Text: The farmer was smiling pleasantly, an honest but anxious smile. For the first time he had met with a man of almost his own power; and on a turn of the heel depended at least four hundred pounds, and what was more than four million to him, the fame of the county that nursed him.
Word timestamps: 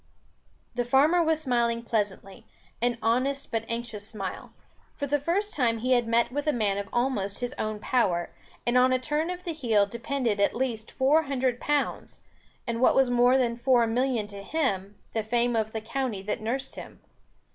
The 0.73 0.83
farmer 0.83 1.21
was 1.21 1.39
smiling 1.41 1.83
pleasantly, 1.83 2.43
an 2.81 2.97
honest 3.03 3.51
but 3.51 3.65
anxious 3.69 4.07
smile. 4.07 4.51
For 4.95 5.05
the 5.05 5.19
first 5.19 5.53
time 5.53 5.77
he 5.77 5.91
had 5.91 6.07
met 6.07 6.31
with 6.31 6.47
a 6.47 6.51
man 6.53 6.79
of 6.79 6.89
almost 6.91 7.39
his 7.41 7.53
own 7.59 7.77
power; 7.77 8.31
and 8.65 8.79
on 8.79 8.91
a 8.93 8.97
turn 8.97 9.29
of 9.29 9.43
the 9.43 9.53
heel 9.53 9.85
depended 9.85 10.39
at 10.39 10.55
least 10.55 10.89
four 10.89 11.21
hundred 11.25 11.59
pounds, 11.59 12.21
and 12.65 12.81
what 12.81 12.95
was 12.95 13.11
more 13.11 13.37
than 13.37 13.55
four 13.55 13.85
million 13.85 14.25
to 14.25 14.41
him, 14.41 14.95
the 15.13 15.21
fame 15.21 15.55
of 15.55 15.71
the 15.71 15.81
county 15.81 16.23
that 16.23 16.41
nursed 16.41 16.77
him. 16.77 16.99